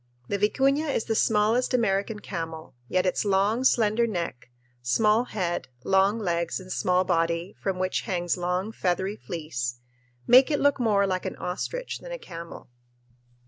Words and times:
The 0.29 0.39
vicuña 0.39 0.91
is 0.91 1.03
the 1.05 1.13
smallest 1.13 1.75
American 1.75 2.21
"camel," 2.21 2.73
yet 2.87 3.05
its 3.05 3.23
long, 3.23 3.63
slender 3.63 4.07
neck, 4.07 4.49
small 4.81 5.25
head, 5.25 5.67
long 5.83 6.17
legs, 6.17 6.59
and 6.59 6.71
small 6.73 7.03
body, 7.03 7.55
from 7.61 7.77
which 7.77 8.01
hangs 8.01 8.35
long, 8.35 8.71
feathery 8.71 9.15
fleece, 9.15 9.79
make 10.25 10.49
it 10.49 10.59
look 10.59 10.79
more 10.79 11.05
like 11.05 11.27
an 11.27 11.35
ostrich 11.35 11.99
than 11.99 12.11
a 12.11 12.17
camel. 12.17 12.67